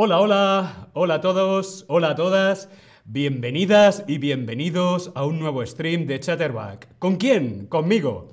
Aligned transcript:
Hola, 0.00 0.20
hola, 0.20 0.90
hola 0.92 1.14
a 1.14 1.20
todos, 1.20 1.84
hola 1.88 2.10
a 2.10 2.14
todas. 2.14 2.68
Bienvenidas 3.04 4.04
y 4.06 4.18
bienvenidos 4.18 5.10
a 5.16 5.24
un 5.24 5.40
nuevo 5.40 5.66
stream 5.66 6.06
de 6.06 6.20
Chatterback. 6.20 6.96
¿Con 7.00 7.16
quién? 7.16 7.66
Conmigo. 7.66 8.28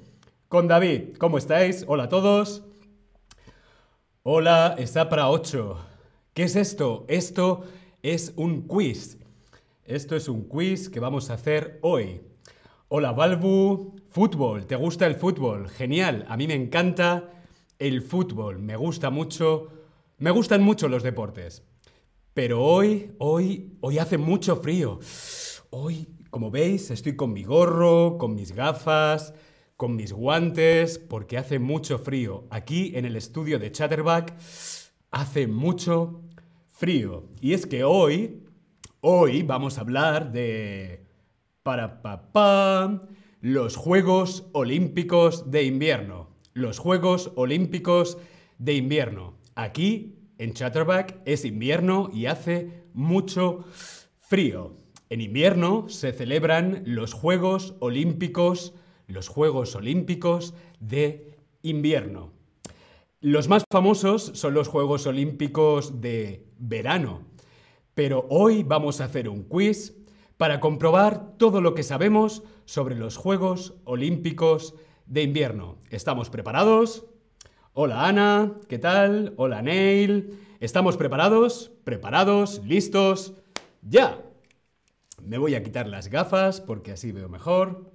Con 0.47 0.67
David. 0.67 1.17
¿Cómo 1.17 1.39
estáis? 1.39 1.83
Hola 1.87 2.03
a 2.03 2.09
todos. 2.09 2.63
Hola, 4.21 4.75
está 4.77 5.09
para 5.09 5.31
8. 5.31 5.79
¿Qué 6.35 6.43
es 6.43 6.55
esto? 6.55 7.03
Esto 7.07 7.63
es 8.03 8.33
un 8.35 8.67
quiz. 8.67 9.17
Esto 9.85 10.15
es 10.15 10.29
un 10.29 10.47
quiz 10.47 10.87
que 10.87 10.99
vamos 10.99 11.31
a 11.31 11.33
hacer 11.33 11.79
hoy. 11.81 12.21
Hola, 12.89 13.11
Balbu. 13.11 13.95
Fútbol. 14.11 14.67
¿Te 14.67 14.75
gusta 14.75 15.07
el 15.07 15.15
fútbol? 15.15 15.67
Genial. 15.69 16.27
A 16.29 16.37
mí 16.37 16.45
me 16.45 16.53
encanta 16.53 17.31
el 17.79 18.03
fútbol. 18.03 18.59
Me 18.59 18.75
gusta 18.75 19.09
mucho. 19.09 19.71
Me 20.17 20.31
gustan 20.31 20.63
mucho 20.63 20.87
los 20.87 21.03
deportes. 21.03 21.63
Pero 22.33 22.63
hoy, 22.63 23.11
hoy, 23.17 23.77
hoy 23.81 23.97
hace 23.97 24.17
mucho 24.17 24.55
frío. 24.55 24.99
Hoy, 25.71 26.07
como 26.29 26.51
veis, 26.51 26.89
estoy 26.89 27.17
con 27.17 27.33
mi 27.33 27.43
gorro, 27.43 28.17
con 28.17 28.33
mis 28.33 28.53
gafas, 28.53 29.33
con 29.75 29.97
mis 29.97 30.13
guantes, 30.13 30.99
porque 30.99 31.37
hace 31.37 31.59
mucho 31.59 31.99
frío. 31.99 32.45
Aquí 32.49 32.93
en 32.95 33.03
el 33.03 33.17
estudio 33.17 33.59
de 33.59 33.73
Chatterback 33.73 34.33
hace 35.11 35.47
mucho 35.47 36.21
frío. 36.71 37.25
Y 37.41 37.53
es 37.53 37.65
que 37.65 37.83
hoy, 37.83 38.43
hoy 39.01 39.43
vamos 39.43 39.77
a 39.77 39.81
hablar 39.81 40.31
de... 40.31 41.03
Para 41.61 42.01
papá, 42.03 43.07
los 43.41 43.75
Juegos 43.75 44.45
Olímpicos 44.53 45.51
de 45.51 45.63
Invierno. 45.63 46.29
Los 46.53 46.79
Juegos 46.79 47.31
Olímpicos 47.35 48.17
de 48.59 48.75
Invierno. 48.75 49.33
Aquí 49.55 50.17
en 50.37 50.53
Chatterback 50.53 51.21
es 51.23 51.45
invierno 51.45 52.09
y 52.13 52.25
hace 52.25 52.83
mucho 52.93 53.63
frío. 54.19 54.75
En 55.09 55.21
invierno 55.21 55.87
se 55.87 56.11
celebran 56.11 56.83
los 56.85 57.13
Juegos 57.13 57.75
Olímpicos, 57.79 58.73
los 59.07 59.29
Juegos 59.29 59.73
Olímpicos 59.75 60.53
de 60.81 61.37
invierno. 61.61 62.33
Los 63.21 63.47
más 63.47 63.63
famosos 63.71 64.31
son 64.33 64.53
los 64.53 64.67
Juegos 64.67 65.07
Olímpicos 65.07 66.01
de 66.01 66.45
verano, 66.59 67.21
pero 67.93 68.27
hoy 68.29 68.63
vamos 68.63 68.99
a 68.99 69.05
hacer 69.05 69.29
un 69.29 69.43
quiz 69.43 69.95
para 70.35 70.59
comprobar 70.59 71.37
todo 71.37 71.61
lo 71.61 71.75
que 71.75 71.83
sabemos 71.83 72.43
sobre 72.65 72.95
los 72.95 73.15
Juegos 73.15 73.75
Olímpicos 73.85 74.75
de 75.05 75.23
invierno. 75.23 75.77
¿Estamos 75.91 76.29
preparados? 76.29 77.05
Hola 77.77 78.07
Ana, 78.07 78.53
¿qué 78.69 78.79
tal? 78.79 79.33
Hola 79.35 79.61
Neil. 79.61 80.39
¿Estamos 80.61 80.95
preparados? 80.95 81.73
¿Preparados? 81.83 82.61
¿Listos? 82.63 83.33
¡Ya! 83.81 84.23
Me 85.21 85.37
voy 85.37 85.55
a 85.55 85.61
quitar 85.61 85.85
las 85.85 86.07
gafas 86.07 86.61
porque 86.61 86.93
así 86.93 87.11
veo 87.11 87.27
mejor. 87.27 87.91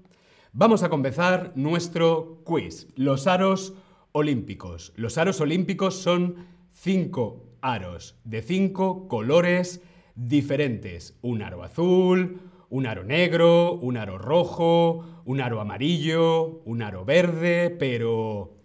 Vamos 0.52 0.82
a 0.82 0.90
comenzar 0.90 1.52
nuestro 1.54 2.42
quiz. 2.44 2.88
Los 2.94 3.26
aros 3.26 3.72
olímpicos. 4.12 4.92
Los 4.96 5.16
aros 5.16 5.40
olímpicos 5.40 5.94
son 5.94 6.36
cinco 6.74 7.46
aros 7.62 8.16
de 8.24 8.42
cinco 8.42 9.08
colores 9.08 9.80
diferentes. 10.14 11.16
Un 11.22 11.40
aro 11.40 11.62
azul, 11.62 12.38
un 12.68 12.86
aro 12.86 13.02
negro, 13.02 13.72
un 13.76 13.96
aro 13.96 14.18
rojo, 14.18 15.22
un 15.24 15.40
aro 15.40 15.58
amarillo, 15.58 16.60
un 16.66 16.82
aro 16.82 17.06
verde, 17.06 17.70
pero 17.70 18.59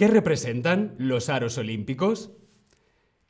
¿Qué 0.00 0.08
representan 0.08 0.94
los 0.96 1.28
aros 1.28 1.58
olímpicos? 1.58 2.32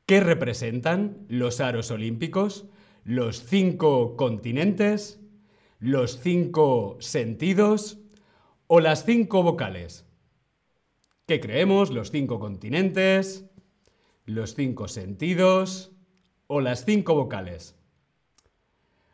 ¿Qué 0.06 0.20
representan 0.20 1.26
los 1.28 1.60
aros 1.60 1.90
olímpicos? 1.90 2.66
¿Los 3.02 3.42
cinco 3.44 4.14
continentes? 4.16 5.18
¿Los 5.80 6.20
cinco 6.20 6.96
sentidos? 7.00 7.98
¿O 8.68 8.78
las 8.78 9.04
cinco 9.04 9.42
vocales? 9.42 10.06
¿Qué 11.26 11.40
creemos? 11.40 11.90
¿Los 11.90 12.12
cinco 12.12 12.38
continentes? 12.38 13.46
¿Los 14.24 14.54
cinco 14.54 14.86
sentidos? 14.86 15.90
¿O 16.46 16.60
las 16.60 16.84
cinco 16.84 17.16
vocales? 17.16 17.74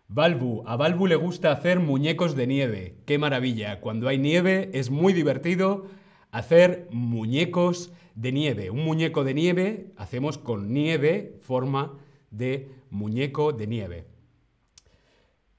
Balbu, 0.08 0.62
a 0.66 0.76
Balbu 0.76 1.06
le 1.06 1.16
gusta 1.16 1.52
hacer 1.52 1.80
muñecos 1.80 2.36
de 2.36 2.46
nieve. 2.48 2.98
¡Qué 3.06 3.16
maravilla! 3.16 3.80
Cuando 3.80 4.08
hay 4.08 4.18
nieve 4.18 4.68
es 4.74 4.90
muy 4.90 5.14
divertido 5.14 5.86
hacer 6.30 6.88
muñecos 6.90 7.92
de 8.14 8.32
nieve. 8.32 8.70
Un 8.70 8.84
muñeco 8.84 9.24
de 9.24 9.34
nieve 9.34 9.92
hacemos 9.96 10.38
con 10.38 10.72
nieve, 10.72 11.38
forma 11.40 11.98
de 12.30 12.70
muñeco 12.90 13.52
de 13.52 13.66
nieve. 13.66 14.04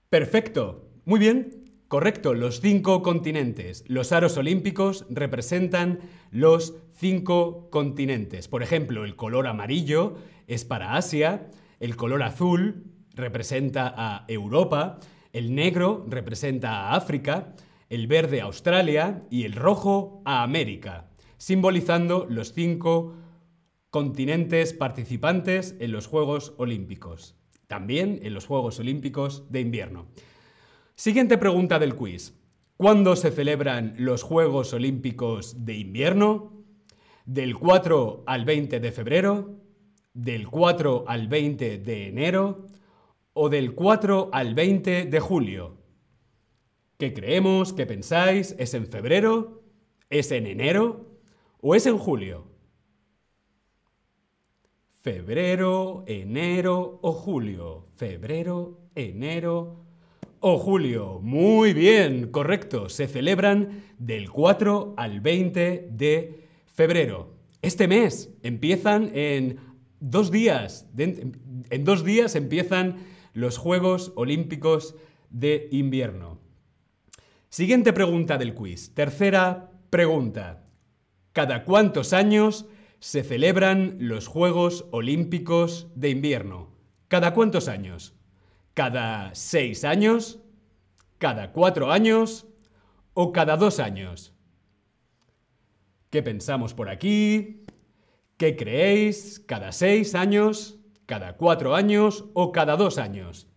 Perfecto. 0.10 0.90
Muy 1.06 1.20
bien. 1.20 1.68
Correcto, 1.88 2.34
los 2.34 2.60
cinco 2.60 3.02
continentes. 3.02 3.86
Los 3.88 4.12
aros 4.12 4.36
olímpicos 4.36 5.06
representan 5.10 6.00
los 6.32 6.76
cinco 6.94 7.70
continentes. 7.70 8.50
Por 8.50 8.62
ejemplo, 8.62 9.06
el 9.06 9.16
color 9.16 9.48
amarillo 9.48 10.16
es 10.48 10.66
para 10.66 10.98
Asia, 10.98 11.48
el 11.80 11.96
color 11.96 12.24
azul 12.24 12.84
representa 13.14 13.94
a 13.96 14.26
Europa, 14.28 15.00
el 15.32 15.56
negro 15.56 16.06
representa 16.10 16.90
a 16.90 16.96
África, 16.96 17.54
el 17.90 18.08
verde 18.08 18.42
a 18.42 18.46
Australia 18.46 19.24
y 19.30 19.44
el 19.44 19.54
rojo 19.54 20.22
a 20.26 20.44
América, 20.44 21.10
simbolizando 21.38 22.26
los 22.30 22.54
cinco 22.54 23.16
continentes 23.90 24.74
participantes 24.74 25.76
en 25.80 25.92
los 25.92 26.08
Juegos 26.08 26.54
Olímpicos, 26.58 27.36
también 27.68 28.20
en 28.24 28.34
los 28.34 28.46
Juegos 28.46 28.80
Olímpicos 28.80 29.50
de 29.52 29.62
invierno. 29.62 30.08
Siguiente 30.96 31.38
pregunta 31.38 31.80
del 31.80 31.96
quiz. 31.96 32.34
¿Cuándo 32.76 33.16
se 33.16 33.32
celebran 33.32 33.96
los 33.98 34.22
Juegos 34.24 34.74
Olímpicos 34.74 35.66
de 35.66 35.78
invierno? 35.78 36.54
¿Del 37.26 37.56
4 37.56 38.24
al 38.28 38.46
20 38.46 38.80
de 38.80 38.92
febrero? 38.92 39.56
¿Del 40.14 40.48
4 40.48 41.06
al 41.08 41.28
20 41.28 41.78
de 41.80 42.08
enero? 42.08 42.68
¿O 43.34 43.50
del 43.50 43.74
4 43.74 44.30
al 44.32 44.54
20 44.54 45.06
de 45.06 45.20
julio? 45.20 45.77
¿Qué 46.98 47.14
creemos? 47.14 47.74
¿Qué 47.74 47.86
pensáis? 47.86 48.56
¿Es 48.58 48.74
en 48.74 48.88
febrero? 48.88 49.62
¿Es 50.10 50.32
en 50.32 50.48
enero? 50.48 51.20
¿O 51.62 51.76
es 51.76 51.86
en 51.86 52.00
julio? 52.00 52.48
Febrero, 55.02 56.04
enero 56.08 56.98
o 57.04 57.12
julio. 57.12 57.86
Febrero, 57.98 58.80
enero 58.96 59.86
o 60.40 60.58
julio. 60.58 61.20
Muy 61.22 61.74
bien, 61.74 62.32
correcto. 62.32 62.90
Se 62.90 63.08
celebran 63.08 63.84
del 64.00 64.32
4 64.32 64.96
al 64.98 65.22
20 65.22 65.90
de 65.92 66.48
febrero. 66.66 67.36
Este 67.62 67.88
mes 67.88 68.34
empiezan 68.42 69.12
en 69.14 69.60
dos 70.00 70.32
días. 70.32 70.90
En 70.98 71.84
dos 71.84 72.04
días 72.04 72.36
empiezan 72.36 72.96
los 73.34 73.60
Juegos 73.60 74.14
Olímpicos 74.16 74.96
de 75.30 75.68
Invierno. 75.70 76.47
Siguiente 77.50 77.94
pregunta 77.94 78.38
del 78.38 78.54
quiz. 78.54 78.94
Tercera 78.94 79.72
pregunta. 79.90 80.66
¿Cada 81.32 81.64
cuántos 81.64 82.12
años 82.12 82.66
se 83.00 83.24
celebran 83.24 83.96
los 84.00 84.28
Juegos 84.28 84.86
Olímpicos 84.92 85.88
de 85.96 86.10
invierno? 86.10 86.76
¿Cada 87.08 87.34
cuántos 87.34 87.70
años? 87.70 88.16
¿Cada 88.74 89.34
seis 89.34 89.86
años? 89.86 90.40
¿Cada 91.20 91.54
cuatro 91.54 91.92
años? 91.92 92.48
¿O 93.14 93.32
cada 93.32 93.56
dos 93.56 93.80
años? 93.80 94.34
¿Qué 96.10 96.22
pensamos 96.22 96.74
por 96.74 96.90
aquí? 96.90 97.66
¿Qué 98.36 98.58
creéis? 98.58 99.40
¿Cada 99.40 99.72
seis 99.72 100.16
años? 100.16 100.80
¿Cada 101.06 101.38
cuatro 101.38 101.76
años? 101.76 102.26
¿O 102.34 102.52
cada 102.52 102.76
dos 102.76 102.98
años? 102.98 103.48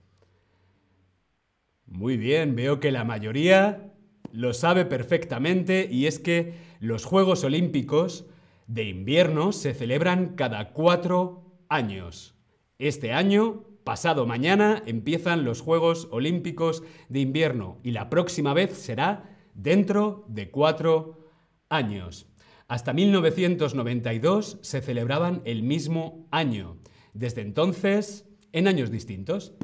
Muy 1.90 2.16
bien, 2.16 2.54
veo 2.54 2.78
que 2.78 2.92
la 2.92 3.02
mayoría 3.02 3.92
lo 4.32 4.54
sabe 4.54 4.84
perfectamente 4.84 5.88
y 5.90 6.06
es 6.06 6.20
que 6.20 6.54
los 6.78 7.04
Juegos 7.04 7.42
Olímpicos 7.42 8.26
de 8.68 8.84
invierno 8.84 9.50
se 9.50 9.74
celebran 9.74 10.36
cada 10.36 10.72
cuatro 10.72 11.42
años. 11.68 12.36
Este 12.78 13.12
año, 13.12 13.64
pasado 13.82 14.24
mañana, 14.24 14.84
empiezan 14.86 15.44
los 15.44 15.62
Juegos 15.62 16.06
Olímpicos 16.12 16.84
de 17.08 17.18
invierno 17.18 17.80
y 17.82 17.90
la 17.90 18.08
próxima 18.08 18.54
vez 18.54 18.72
será 18.72 19.36
dentro 19.54 20.24
de 20.28 20.48
cuatro 20.52 21.28
años. 21.68 22.28
Hasta 22.68 22.92
1992 22.92 24.60
se 24.62 24.80
celebraban 24.80 25.42
el 25.44 25.64
mismo 25.64 26.28
año. 26.30 26.78
Desde 27.14 27.40
entonces, 27.40 28.28
en 28.52 28.68
años 28.68 28.92
distintos. 28.92 29.54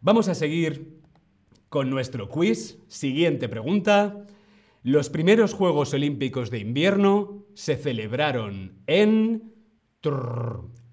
Vamos 0.00 0.28
a 0.28 0.36
seguir 0.36 0.95
con 1.68 1.90
nuestro 1.90 2.28
quiz. 2.28 2.78
Siguiente 2.88 3.48
pregunta. 3.48 4.26
Los 4.82 5.10
primeros 5.10 5.52
Juegos 5.52 5.94
Olímpicos 5.94 6.50
de 6.50 6.58
invierno 6.60 7.44
se 7.54 7.76
celebraron 7.76 8.78
en 8.86 9.52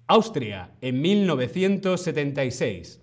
Austria 0.06 0.72
en 0.80 1.00
1976, 1.00 3.00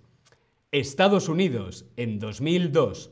Estados 0.70 1.28
Unidos 1.28 1.86
en 1.96 2.18
2002 2.18 3.10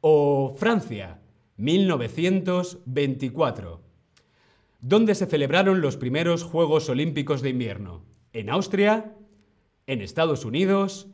o 0.00 0.54
Francia 0.56 1.20
1924. 1.56 3.82
¿Dónde 4.80 5.14
se 5.14 5.26
celebraron 5.26 5.80
los 5.80 5.96
primeros 5.96 6.42
Juegos 6.42 6.88
Olímpicos 6.88 7.42
de 7.42 7.50
Invierno? 7.50 8.02
¿En 8.32 8.50
Austria? 8.50 9.14
¿En 9.86 10.00
Estados 10.00 10.44
Unidos? 10.44 11.06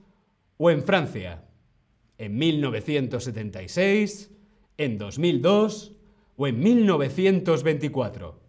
¿O 0.57 0.71
en 0.71 0.83
Francia? 0.85 1.45
¿En 2.19 2.39
1976? 2.39 4.31
¿En 4.79 4.99
2002? 4.99 5.97
¿O 6.37 6.47
en 6.47 6.61
1924? 6.61 8.41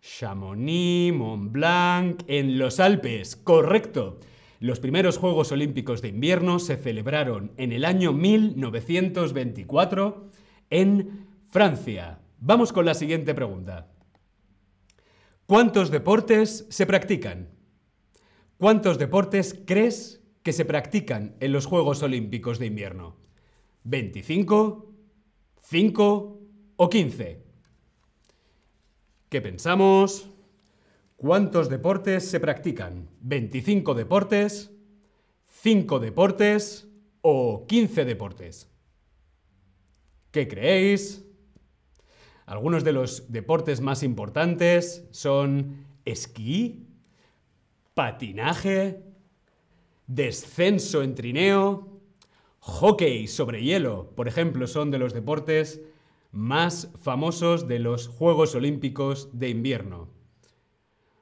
Chamonix, 0.00 1.14
Mont 1.14 1.52
Blanc, 1.52 2.22
en 2.26 2.58
los 2.58 2.80
Alpes. 2.80 3.36
Correcto. 3.36 4.18
Los 4.58 4.80
primeros 4.80 5.18
Juegos 5.18 5.52
Olímpicos 5.52 6.02
de 6.02 6.08
Invierno 6.08 6.58
se 6.58 6.76
celebraron 6.76 7.52
en 7.56 7.70
el 7.72 7.84
año 7.84 8.12
1924 8.12 10.28
en 10.70 11.28
Francia. 11.48 12.18
Vamos 12.38 12.72
con 12.72 12.84
la 12.84 12.94
siguiente 12.94 13.32
pregunta. 13.34 13.92
¿Cuántos 15.46 15.90
deportes 15.90 16.66
se 16.68 16.86
practican? 16.86 17.48
¿Cuántos 18.56 18.98
deportes 18.98 19.60
crees 19.66 20.21
que 20.42 20.52
se 20.52 20.64
practican 20.64 21.36
en 21.40 21.52
los 21.52 21.66
Juegos 21.66 22.02
Olímpicos 22.02 22.58
de 22.58 22.66
Invierno? 22.66 23.16
¿25? 23.84 24.84
¿5 25.70 26.38
o 26.76 26.90
15? 26.90 27.42
¿Qué 29.28 29.40
pensamos? 29.40 30.28
¿Cuántos 31.16 31.68
deportes 31.68 32.28
se 32.28 32.40
practican? 32.40 33.08
¿25 33.24 33.94
deportes? 33.94 34.72
¿5 35.62 36.00
deportes? 36.00 36.88
¿O 37.20 37.66
15 37.66 38.04
deportes? 38.04 38.68
¿Qué 40.32 40.48
creéis? 40.48 41.24
Algunos 42.46 42.82
de 42.82 42.92
los 42.92 43.30
deportes 43.30 43.80
más 43.80 44.02
importantes 44.02 45.06
son 45.12 45.86
esquí, 46.04 46.88
patinaje, 47.94 49.11
descenso 50.06 51.02
en 51.02 51.14
trineo, 51.14 52.00
hockey 52.60 53.26
sobre 53.26 53.62
hielo, 53.62 54.12
por 54.14 54.28
ejemplo, 54.28 54.66
son 54.66 54.90
de 54.90 54.98
los 54.98 55.12
deportes 55.12 55.80
más 56.30 56.90
famosos 57.00 57.68
de 57.68 57.78
los 57.78 58.08
Juegos 58.08 58.54
Olímpicos 58.54 59.28
de 59.32 59.50
invierno. 59.50 60.08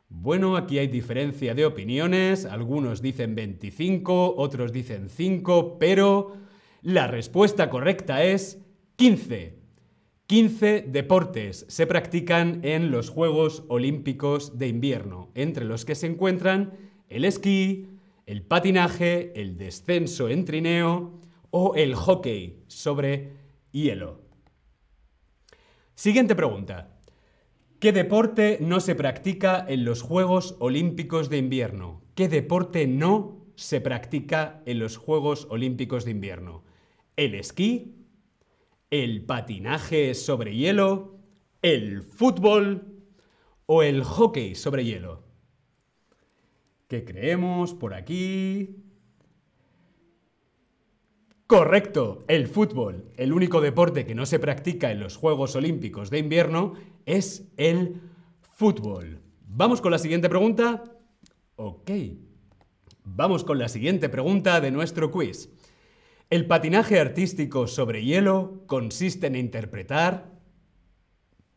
Bueno, 0.08 0.56
aquí 0.56 0.78
hay 0.78 0.88
diferencia 0.88 1.54
de 1.54 1.66
opiniones, 1.66 2.44
algunos 2.44 3.00
dicen 3.00 3.34
25, 3.34 4.34
otros 4.36 4.72
dicen 4.72 5.08
5, 5.08 5.78
pero 5.78 6.36
la 6.82 7.06
respuesta 7.06 7.70
correcta 7.70 8.24
es 8.24 8.58
15. 8.96 9.60
15 10.26 10.86
deportes 10.88 11.64
se 11.68 11.86
practican 11.86 12.60
en 12.64 12.90
los 12.90 13.08
Juegos 13.08 13.64
Olímpicos 13.68 14.58
de 14.58 14.68
invierno, 14.68 15.30
entre 15.34 15.64
los 15.64 15.84
que 15.84 15.94
se 15.94 16.06
encuentran 16.06 16.72
el 17.08 17.24
esquí, 17.24 17.86
el 18.30 18.42
patinaje, 18.42 19.32
el 19.34 19.56
descenso 19.56 20.28
en 20.28 20.44
trineo 20.44 21.20
o 21.50 21.74
el 21.74 21.96
hockey 21.96 22.62
sobre 22.68 23.32
hielo. 23.72 24.20
Siguiente 25.96 26.36
pregunta. 26.36 27.00
¿Qué 27.80 27.92
deporte 27.92 28.58
no 28.60 28.78
se 28.78 28.94
practica 28.94 29.66
en 29.66 29.84
los 29.84 30.02
Juegos 30.02 30.54
Olímpicos 30.60 31.28
de 31.28 31.38
invierno? 31.38 32.02
¿Qué 32.14 32.28
deporte 32.28 32.86
no 32.86 33.46
se 33.56 33.80
practica 33.80 34.62
en 34.64 34.78
los 34.78 34.96
Juegos 34.96 35.48
Olímpicos 35.50 36.04
de 36.04 36.12
invierno? 36.12 36.62
¿El 37.16 37.34
esquí? 37.34 37.96
el 38.90 39.24
patinaje 39.24 40.14
sobre 40.14 40.56
hielo, 40.56 41.20
el 41.62 42.02
fútbol 42.02 43.04
o 43.66 43.82
el 43.84 44.02
hockey 44.02 44.56
sobre 44.56 44.84
hielo. 44.84 45.29
¿Qué 46.90 47.04
creemos 47.04 47.72
por 47.72 47.94
aquí? 47.94 48.82
Correcto, 51.46 52.24
el 52.26 52.48
fútbol. 52.48 53.12
El 53.16 53.32
único 53.32 53.60
deporte 53.60 54.04
que 54.04 54.16
no 54.16 54.26
se 54.26 54.40
practica 54.40 54.90
en 54.90 54.98
los 54.98 55.16
Juegos 55.16 55.54
Olímpicos 55.54 56.10
de 56.10 56.18
invierno 56.18 56.74
es 57.06 57.48
el 57.56 58.00
fútbol. 58.40 59.20
¿Vamos 59.46 59.80
con 59.80 59.92
la 59.92 59.98
siguiente 59.98 60.28
pregunta? 60.28 60.82
Ok. 61.54 61.92
Vamos 63.04 63.44
con 63.44 63.60
la 63.60 63.68
siguiente 63.68 64.08
pregunta 64.08 64.60
de 64.60 64.72
nuestro 64.72 65.12
quiz. 65.12 65.48
El 66.28 66.48
patinaje 66.48 66.98
artístico 66.98 67.68
sobre 67.68 68.04
hielo 68.04 68.64
consiste 68.66 69.28
en 69.28 69.36
interpretar 69.36 70.40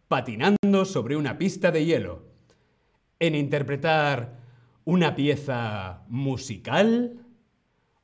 patinando 0.08 0.86
sobre 0.86 1.16
una 1.16 1.40
pista 1.40 1.72
de 1.72 1.86
hielo, 1.86 2.22
en 3.18 3.34
interpretar 3.34 4.43
una 4.86 5.16
pieza 5.16 6.04
musical 6.08 7.26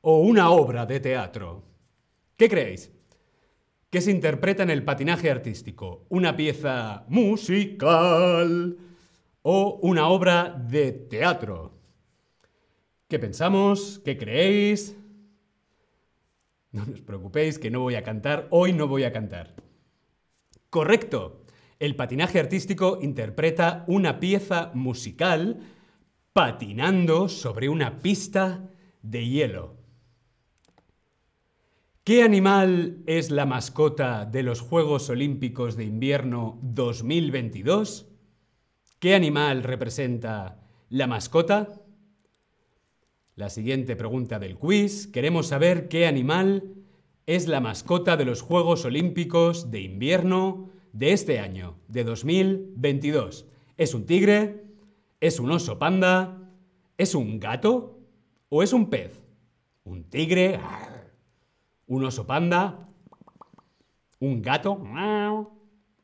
o 0.00 0.20
una 0.20 0.50
obra 0.50 0.86
de 0.86 1.00
teatro. 1.00 1.64
¿Qué 2.36 2.48
creéis? 2.48 2.92
¿Qué 3.90 4.00
se 4.00 4.10
interpreta 4.10 4.62
en 4.62 4.70
el 4.70 4.84
patinaje 4.84 5.30
artístico? 5.30 6.06
¿Una 6.08 6.36
pieza 6.36 7.04
musical 7.08 8.78
o 9.42 9.78
una 9.82 10.08
obra 10.08 10.50
de 10.68 10.92
teatro? 10.92 11.74
¿Qué 13.08 13.18
pensamos? 13.18 14.00
¿Qué 14.04 14.16
creéis? 14.16 14.96
No 16.70 16.84
os 16.84 17.00
preocupéis 17.00 17.58
que 17.58 17.70
no 17.70 17.80
voy 17.80 17.96
a 17.96 18.04
cantar, 18.04 18.46
hoy 18.50 18.72
no 18.72 18.86
voy 18.86 19.02
a 19.02 19.12
cantar. 19.12 19.56
Correcto. 20.70 21.44
El 21.80 21.96
patinaje 21.96 22.38
artístico 22.38 23.00
interpreta 23.02 23.84
una 23.88 24.20
pieza 24.20 24.70
musical 24.74 25.58
patinando 26.32 27.28
sobre 27.28 27.68
una 27.68 28.00
pista 28.00 28.70
de 29.02 29.26
hielo. 29.26 29.76
¿Qué 32.04 32.22
animal 32.22 33.02
es 33.06 33.30
la 33.30 33.46
mascota 33.46 34.24
de 34.24 34.42
los 34.42 34.60
Juegos 34.60 35.10
Olímpicos 35.10 35.76
de 35.76 35.84
Invierno 35.84 36.58
2022? 36.62 38.08
¿Qué 39.00 39.14
animal 39.14 39.62
representa 39.64 40.60
la 40.88 41.06
mascota? 41.06 41.82
La 43.34 43.50
siguiente 43.50 43.96
pregunta 43.96 44.38
del 44.38 44.56
quiz. 44.56 45.08
Queremos 45.08 45.48
saber 45.48 45.88
qué 45.88 46.06
animal 46.06 46.74
es 47.26 47.48
la 47.48 47.60
mascota 47.60 48.16
de 48.16 48.24
los 48.24 48.40
Juegos 48.40 48.84
Olímpicos 48.84 49.70
de 49.70 49.80
invierno 49.80 50.70
de 50.92 51.12
este 51.12 51.40
año, 51.40 51.76
de 51.88 52.04
2022. 52.04 53.46
¿Es 53.76 53.94
un 53.94 54.06
tigre? 54.06 54.69
¿Es 55.20 55.38
un 55.38 55.50
oso 55.50 55.78
panda? 55.78 56.50
¿Es 56.96 57.14
un 57.14 57.38
gato? 57.38 58.00
¿O 58.48 58.62
es 58.62 58.72
un 58.72 58.88
pez? 58.88 59.20
¿Un 59.84 60.04
tigre? 60.04 60.58
¿Un 61.86 62.04
oso 62.06 62.26
panda? 62.26 62.88
¿Un 64.18 64.40
gato? 64.40 64.82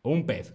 ¿O 0.03 0.11
un 0.11 0.27
pez? 0.27 0.53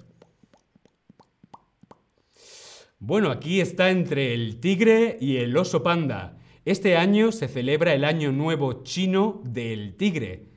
Bueno, 2.99 3.31
aquí 3.31 3.61
está 3.61 3.89
entre 3.89 4.35
el 4.35 4.59
tigre 4.59 5.17
y 5.19 5.37
el 5.37 5.57
oso 5.57 5.81
panda. 5.81 6.37
Este 6.63 6.97
año 6.97 7.31
se 7.31 7.47
celebra 7.47 7.95
el 7.95 8.05
Año 8.05 8.31
Nuevo 8.31 8.83
Chino 8.83 9.41
del 9.43 9.97
Tigre, 9.97 10.49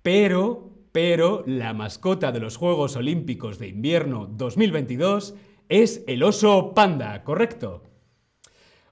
pero, 0.00 0.70
pero 0.92 1.44
la 1.46 1.74
mascota 1.74 2.32
de 2.32 2.40
los 2.40 2.56
Juegos 2.56 2.96
Olímpicos 2.96 3.58
de 3.58 3.68
Invierno 3.68 4.24
2022 4.26 5.34
es 5.70 6.02
el 6.08 6.24
oso 6.24 6.74
panda, 6.74 7.22
¿correcto? 7.22 7.84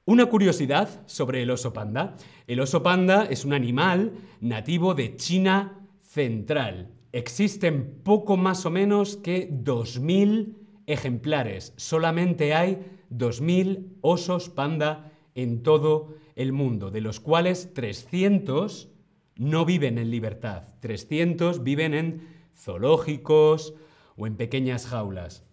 Una 0.04 0.26
curiosidad 0.26 0.88
sobre 1.06 1.42
el 1.42 1.50
oso 1.50 1.72
panda. 1.72 2.14
El 2.46 2.60
oso 2.60 2.82
panda 2.82 3.26
es 3.28 3.44
un 3.44 3.52
animal 3.52 4.12
nativo 4.40 4.94
de 4.94 5.16
China 5.16 5.86
central. 6.02 6.94
Existen 7.12 8.00
poco 8.04 8.36
más 8.36 8.64
o 8.64 8.70
menos 8.70 9.16
que 9.16 9.50
2.000 9.50 10.54
ejemplares. 10.86 11.74
Solamente 11.76 12.54
hay 12.54 12.78
2.000 13.10 13.96
osos 14.00 14.48
panda 14.48 15.12
en 15.34 15.64
todo 15.64 16.14
el 16.36 16.52
mundo, 16.52 16.92
de 16.92 17.00
los 17.00 17.18
cuales 17.18 17.74
300 17.74 18.88
no 19.34 19.64
viven 19.64 19.98
en 19.98 20.12
libertad. 20.12 20.68
300 20.80 21.64
viven 21.64 21.94
en 21.94 22.28
zoológicos 22.56 23.74
o 24.16 24.28
en 24.28 24.36
pequeñas 24.36 24.86
jaulas. 24.86 25.47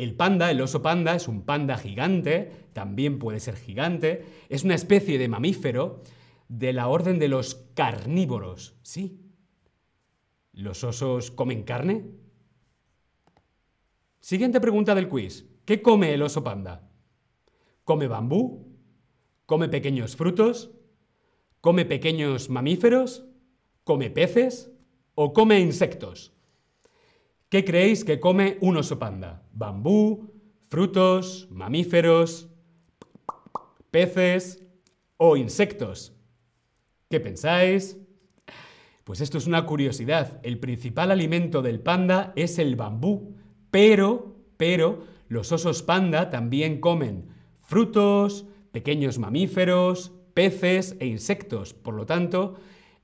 El 0.00 0.14
panda, 0.14 0.50
el 0.50 0.62
oso 0.62 0.80
panda, 0.80 1.14
es 1.14 1.28
un 1.28 1.42
panda 1.42 1.76
gigante, 1.76 2.50
también 2.72 3.18
puede 3.18 3.38
ser 3.38 3.54
gigante, 3.54 4.24
es 4.48 4.64
una 4.64 4.74
especie 4.74 5.18
de 5.18 5.28
mamífero 5.28 6.02
de 6.48 6.72
la 6.72 6.88
orden 6.88 7.18
de 7.18 7.28
los 7.28 7.66
carnívoros. 7.74 8.78
Sí. 8.80 9.20
¿Los 10.54 10.84
osos 10.84 11.30
comen 11.30 11.64
carne? 11.64 12.06
Siguiente 14.20 14.58
pregunta 14.58 14.94
del 14.94 15.06
quiz. 15.06 15.44
¿Qué 15.66 15.82
come 15.82 16.14
el 16.14 16.22
oso 16.22 16.42
panda? 16.42 16.88
¿Come 17.84 18.08
bambú? 18.08 18.74
¿Come 19.44 19.68
pequeños 19.68 20.16
frutos? 20.16 20.70
¿Come 21.60 21.84
pequeños 21.84 22.48
mamíferos? 22.48 23.26
¿Come 23.84 24.08
peces? 24.08 24.72
¿O 25.14 25.34
come 25.34 25.60
insectos? 25.60 26.32
¿Qué 27.50 27.64
creéis 27.64 28.04
que 28.04 28.20
come 28.20 28.58
un 28.60 28.76
oso 28.76 29.00
panda? 29.00 29.42
¿Bambú? 29.52 30.30
¿Frutos? 30.68 31.48
¿Mamíferos? 31.50 32.48
¿Peces? 33.90 34.62
¿O 35.16 35.36
insectos? 35.36 36.12
¿Qué 37.08 37.18
pensáis? 37.18 37.98
Pues 39.02 39.20
esto 39.20 39.36
es 39.38 39.48
una 39.48 39.66
curiosidad. 39.66 40.38
El 40.44 40.60
principal 40.60 41.10
alimento 41.10 41.60
del 41.60 41.80
panda 41.80 42.32
es 42.36 42.60
el 42.60 42.76
bambú, 42.76 43.34
pero, 43.72 44.36
pero, 44.56 45.02
los 45.26 45.50
osos 45.50 45.82
panda 45.82 46.30
también 46.30 46.80
comen 46.80 47.30
frutos, 47.62 48.46
pequeños 48.70 49.18
mamíferos, 49.18 50.12
peces 50.34 50.94
e 51.00 51.06
insectos. 51.06 51.74
Por 51.74 51.94
lo 51.94 52.06
tanto, 52.06 52.60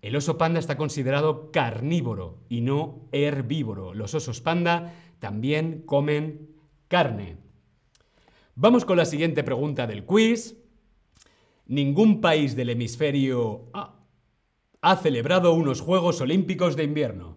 el 0.06 0.14
oso 0.14 0.38
panda 0.38 0.60
está 0.60 0.76
considerado 0.76 1.50
carnívoro 1.50 2.38
y 2.48 2.60
no 2.60 3.08
herbívoro. 3.10 3.92
Los 3.92 4.14
osos 4.14 4.40
panda 4.40 4.94
también 5.18 5.82
comen 5.84 6.54
carne. 6.86 7.38
Vamos 8.54 8.84
con 8.84 8.98
la 8.98 9.04
siguiente 9.04 9.42
pregunta 9.42 9.88
del 9.88 10.04
quiz. 10.04 10.56
Ningún 11.66 12.20
país 12.20 12.54
del 12.54 12.70
hemisferio 12.70 13.68
A 13.72 13.96
ha 14.80 14.96
celebrado 14.96 15.52
unos 15.54 15.80
Juegos 15.80 16.20
Olímpicos 16.20 16.76
de 16.76 16.84
invierno. 16.84 17.36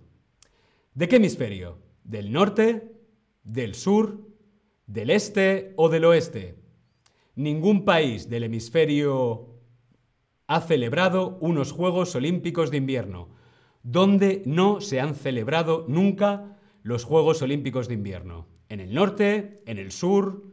¿De 0.93 1.07
qué 1.07 1.15
hemisferio? 1.15 1.79
¿Del 2.03 2.31
norte? 2.31 2.93
¿Del 3.43 3.73
sur? 3.73 4.29
¿Del 4.85 5.09
este 5.09 5.73
o 5.75 5.89
del 5.89 6.05
oeste? 6.05 6.59
Ningún 7.33 7.85
país 7.85 8.29
del 8.29 8.43
hemisferio 8.43 9.58
ha 10.49 10.61
celebrado 10.61 11.37
unos 11.41 11.71
Juegos 11.71 12.15
Olímpicos 12.15 12.71
de 12.71 12.77
invierno, 12.77 13.29
donde 13.83 14.41
no 14.47 14.81
se 14.81 14.99
han 14.99 15.13
celebrado 15.13 15.85
nunca 15.87 16.57
los 16.81 17.03
Juegos 17.03 17.43
Olímpicos 17.43 17.87
de 17.87 17.93
invierno. 17.93 18.47
¿En 18.67 18.79
el 18.79 18.95
norte, 18.95 19.61
en 19.67 19.77
el 19.77 19.91
sur, 19.91 20.43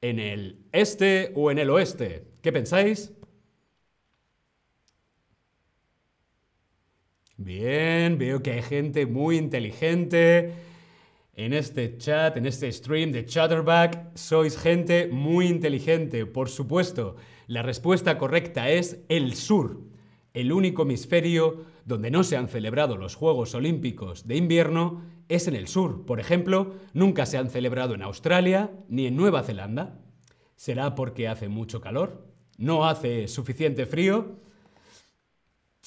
en 0.00 0.18
el 0.18 0.66
este 0.72 1.32
o 1.36 1.52
en 1.52 1.60
el 1.60 1.70
oeste? 1.70 2.26
¿Qué 2.42 2.52
pensáis? 2.52 3.12
Bien, 7.36 8.18
veo 8.18 8.42
que 8.42 8.54
hay 8.54 8.62
gente 8.62 9.06
muy 9.06 9.36
inteligente 9.36 10.52
en 11.38 11.52
este 11.52 11.96
chat, 11.98 12.36
en 12.36 12.46
este 12.46 12.70
stream 12.72 13.12
de 13.12 13.24
Chatterback. 13.24 14.16
Sois 14.16 14.58
gente 14.58 15.06
muy 15.06 15.46
inteligente, 15.46 16.26
por 16.26 16.48
supuesto. 16.48 17.14
La 17.46 17.62
respuesta 17.62 18.18
correcta 18.18 18.70
es 18.70 19.04
el 19.08 19.34
sur, 19.34 19.80
el 20.34 20.50
único 20.52 20.82
hemisferio 20.82 21.64
donde 21.84 22.10
no 22.10 22.24
se 22.24 22.36
han 22.36 22.48
celebrado 22.48 22.96
los 22.96 23.14
Juegos 23.14 23.54
Olímpicos 23.54 24.26
de 24.26 24.36
invierno 24.36 25.04
es 25.28 25.46
en 25.46 25.54
el 25.54 25.68
sur. 25.68 26.04
Por 26.04 26.18
ejemplo, 26.18 26.74
nunca 26.92 27.24
se 27.24 27.38
han 27.38 27.50
celebrado 27.50 27.94
en 27.94 28.02
Australia 28.02 28.72
ni 28.88 29.06
en 29.06 29.14
Nueva 29.14 29.44
Zelanda. 29.44 30.00
¿Será 30.56 30.96
porque 30.96 31.28
hace 31.28 31.48
mucho 31.48 31.80
calor? 31.80 32.26
¿No 32.56 32.84
hace 32.84 33.28
suficiente 33.28 33.86
frío? 33.86 34.40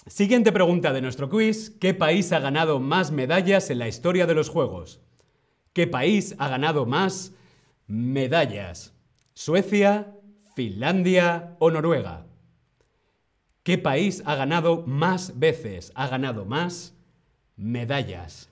Siguiente 0.08 0.54
pregunta 0.54 0.94
de 0.94 1.02
nuestro 1.02 1.30
quiz. 1.30 1.78
¿Qué 1.78 1.94
país 1.94 2.32
ha 2.32 2.40
ganado 2.40 2.80
más 2.80 3.12
medallas 3.12 3.70
en 3.70 3.80
la 3.80 3.90
historia 3.90 4.26
de 4.26 4.34
los 4.34 4.48
Juegos? 4.48 5.02
¿Qué 5.74 5.88
país 5.88 6.36
ha 6.38 6.50
ganado 6.50 6.86
más 6.86 7.34
medallas? 7.88 8.94
¿Suecia, 9.34 10.14
Finlandia 10.54 11.56
o 11.60 11.72
Noruega? 11.72 12.26
¿Qué 13.64 13.78
país 13.78 14.22
ha 14.26 14.36
ganado 14.36 14.84
más 14.86 15.40
veces? 15.40 15.94
Ha 15.96 16.08
ganado 16.08 16.46
más 16.46 16.94
medallas. 17.56 18.50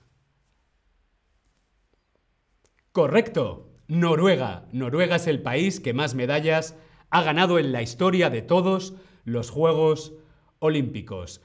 Correcto, 2.92 3.68
Noruega. 3.86 4.66
Noruega 4.72 5.16
es 5.16 5.26
el 5.26 5.42
país 5.42 5.78
que 5.78 5.92
más 5.92 6.14
medallas 6.14 6.74
ha 7.10 7.22
ganado 7.22 7.58
en 7.58 7.72
la 7.72 7.82
historia 7.82 8.30
de 8.30 8.40
todos 8.40 8.94
los 9.24 9.50
Juegos 9.50 10.14
olímpicos. 10.58 11.42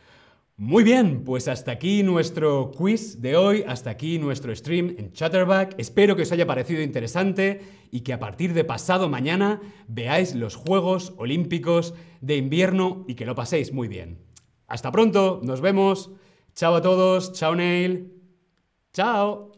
Muy 0.58 0.86
bien, 0.86 1.26
pues 1.26 1.50
hasta 1.50 1.72
aquí 1.72 2.02
nuestro 2.02 2.72
quiz 2.72 3.22
de 3.22 3.36
hoy, 3.36 3.66
hasta 3.68 3.90
aquí 3.90 4.20
nuestro 4.20 4.56
stream 4.56 4.96
en 4.98 5.12
Chatterback. 5.12 5.76
Espero 5.78 6.16
que 6.16 6.22
os 6.22 6.32
haya 6.32 6.48
parecido 6.48 6.82
interesante 6.82 7.60
y 7.92 8.02
que 8.02 8.14
a 8.14 8.20
partir 8.20 8.54
de 8.54 8.64
pasado 8.64 9.10
mañana 9.10 9.60
veáis 9.90 10.34
los 10.34 10.56
Juegos 10.56 11.14
Olímpicos 11.18 11.94
de 12.22 12.38
invierno 12.38 13.04
y 13.06 13.16
que 13.16 13.26
lo 13.26 13.36
paséis 13.36 13.74
muy 13.74 13.90
bien. 13.90 14.24
Hasta 14.68 14.94
pronto, 14.94 15.42
nos 15.44 15.60
vemos. 15.60 16.12
Chao 16.56 16.76
a 16.76 16.82
todos, 16.82 17.34
chao 17.34 17.54
Neil. 17.54 18.14
Chao. 18.94 19.55